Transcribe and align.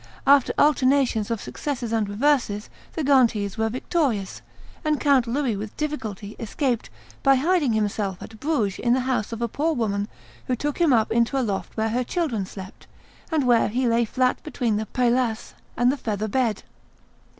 After 0.25 0.51
alternations 0.57 1.29
of 1.29 1.39
successes 1.39 1.93
and 1.93 2.09
reverses 2.09 2.71
the 2.93 3.03
Ghentese 3.03 3.55
were 3.55 3.69
victorious; 3.69 4.41
and 4.83 4.99
Count 4.99 5.27
Louis 5.27 5.55
with 5.55 5.77
difficulty 5.77 6.35
escaped 6.39 6.89
by 7.21 7.35
hiding 7.35 7.73
himself 7.73 8.17
at 8.23 8.39
Bruges 8.39 8.79
in 8.79 8.93
the 8.93 9.01
house 9.01 9.31
of 9.31 9.43
a 9.43 9.47
poor 9.47 9.73
woman 9.75 10.07
who 10.47 10.55
took 10.55 10.81
him 10.81 10.91
up 10.91 11.11
into 11.11 11.37
a 11.39 11.43
loft 11.45 11.77
where 11.77 11.89
her 11.89 12.03
children 12.03 12.47
slept, 12.47 12.87
and 13.31 13.45
where 13.45 13.67
he 13.67 13.87
lay 13.87 14.03
flat 14.03 14.41
between 14.41 14.77
the 14.77 14.87
paillasse 14.87 15.53
and 15.77 15.91
the 15.91 15.97
feather 15.97 16.27
bed. 16.27 16.63